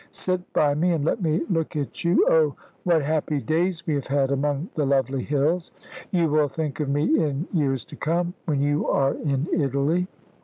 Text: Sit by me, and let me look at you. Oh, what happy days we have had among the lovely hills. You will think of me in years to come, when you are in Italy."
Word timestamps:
Sit 0.09 0.51
by 0.51 0.73
me, 0.73 0.93
and 0.93 1.05
let 1.05 1.21
me 1.21 1.41
look 1.47 1.75
at 1.75 2.03
you. 2.03 2.25
Oh, 2.27 2.55
what 2.85 3.03
happy 3.03 3.39
days 3.39 3.85
we 3.85 3.93
have 3.93 4.07
had 4.07 4.31
among 4.31 4.69
the 4.73 4.83
lovely 4.83 5.21
hills. 5.21 5.71
You 6.09 6.27
will 6.27 6.47
think 6.47 6.79
of 6.79 6.89
me 6.89 7.23
in 7.23 7.47
years 7.53 7.85
to 7.85 7.95
come, 7.95 8.33
when 8.47 8.61
you 8.61 8.87
are 8.89 9.13
in 9.13 9.47
Italy." 9.53 10.07